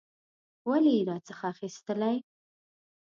[0.69, 2.15] ولي یې راڅخه اخیستلې؟